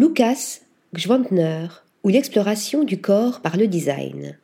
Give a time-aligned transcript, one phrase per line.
[0.00, 0.60] Lucas
[0.94, 1.66] Gschwantner
[2.04, 4.38] ou l'exploration du corps par le design.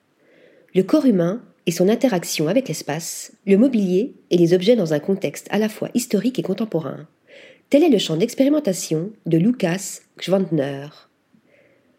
[0.75, 4.99] Le corps humain et son interaction avec l'espace, le mobilier et les objets dans un
[4.99, 7.07] contexte à la fois historique et contemporain.
[7.71, 10.89] Tel est le champ d'expérimentation de Lucas Gschwantner.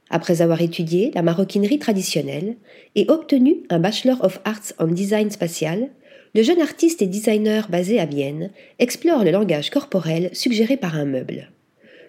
[0.09, 2.57] Après avoir étudié la maroquinerie traditionnelle
[2.95, 5.91] et obtenu un Bachelor of Arts en Design spatial,
[6.33, 8.49] le jeune artiste et designer basé à Vienne
[8.79, 11.51] explore le langage corporel suggéré par un meuble.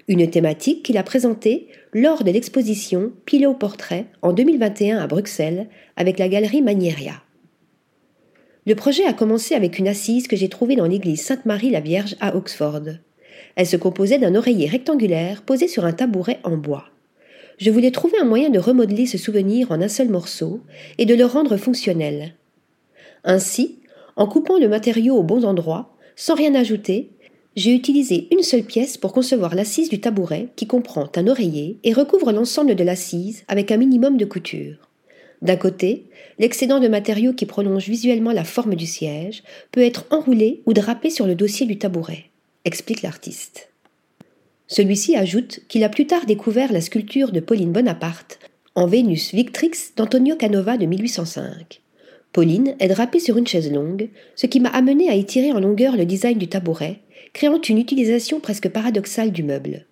[0.09, 6.19] Une thématique qu'il a présentée lors de l'exposition Pillow Portrait en 2021 à Bruxelles avec
[6.19, 7.23] la galerie Magneria.
[8.66, 12.16] Le projet a commencé avec une assise que j'ai trouvée dans l'église Sainte-Marie la Vierge
[12.20, 12.82] à Oxford.
[13.55, 16.91] Elle se composait d'un oreiller rectangulaire posé sur un tabouret en bois
[17.59, 20.60] je voulais trouver un moyen de remodeler ce souvenir en un seul morceau
[20.98, 22.34] et de le rendre fonctionnel.
[23.24, 23.80] Ainsi,
[24.16, 27.10] en coupant le matériau au bon endroit, sans rien ajouter,
[27.56, 31.95] j'ai utilisé une seule pièce pour concevoir l'assise du tabouret qui comprend un oreiller et
[31.95, 34.77] recouvre l'ensemble de l'assise avec un minimum de couture.
[35.40, 36.04] D'un côté,
[36.38, 41.09] l'excédent de matériaux qui prolonge visuellement la forme du siège peut être enroulé ou drapé
[41.09, 42.27] sur le dossier du tabouret,
[42.66, 43.71] explique l'artiste.
[44.66, 48.38] Celui-ci ajoute qu'il a plus tard découvert la sculpture de Pauline Bonaparte
[48.74, 51.80] en Vénus Victrix d'Antonio Canova de 1805.
[52.32, 55.96] Pauline est drapée sur une chaise longue, ce qui m'a amené à étirer en longueur
[55.96, 57.01] le design du tabouret,
[57.37, 59.84] créant une utilisation presque paradoxale du meuble.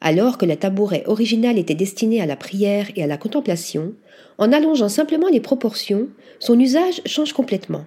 [0.00, 3.94] Alors que le tabouret original était destiné à la prière et à la contemplation,
[4.36, 6.08] en allongeant simplement les proportions,
[6.40, 7.86] son usage change complètement.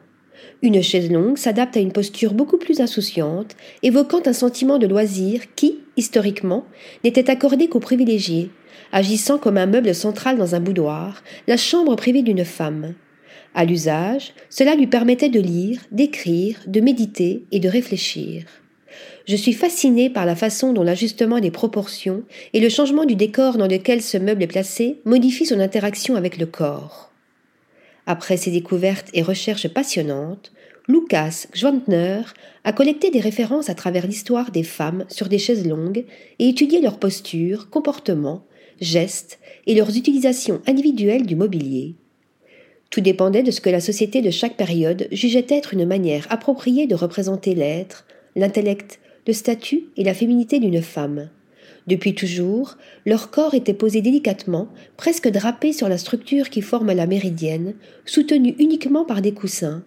[0.62, 5.42] Une chaise longue s'adapte à une posture beaucoup plus insouciante, évoquant un sentiment de loisir
[5.56, 6.64] qui, historiquement,
[7.04, 8.50] n'était accordé qu'aux privilégiés,
[8.94, 12.94] agissant comme un meuble central dans un boudoir, la chambre privée d'une femme.
[13.56, 18.46] À l'usage, cela lui permettait de lire, d'écrire, de méditer et de réfléchir.
[19.28, 23.58] Je suis fasciné par la façon dont l'ajustement des proportions et le changement du décor
[23.58, 27.12] dans lequel ce meuble est placé modifie son interaction avec le corps.
[28.06, 30.52] Après ses découvertes et recherches passionnantes,
[30.88, 32.22] Lucas Gschwantner
[32.64, 36.06] a collecté des références à travers l'histoire des femmes sur des chaises longues
[36.40, 38.46] et étudié leurs postures, comportements,
[38.82, 41.96] gestes et leurs utilisations individuelles du mobilier.
[42.90, 46.88] Tout dépendait de ce que la société de chaque période jugeait être une manière appropriée
[46.88, 48.06] de représenter l'être,
[48.36, 51.30] l'intellect, le statut et la féminité d'une femme.
[51.88, 57.08] Depuis toujours, leur corps était posé délicatement, presque drapé sur la structure qui forme la
[57.08, 57.74] méridienne,
[58.06, 59.84] soutenue uniquement par des coussins.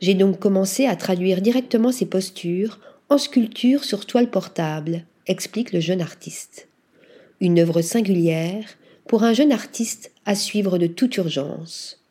[0.00, 5.80] J'ai donc commencé à traduire directement ces postures en sculpture sur toile portable, explique le
[5.80, 6.68] jeune artiste.
[7.40, 8.64] Une œuvre singulière
[9.06, 12.04] pour un jeune artiste à suivre de toute urgence.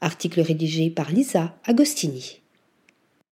[0.00, 2.43] Article rédigé par Lisa Agostini.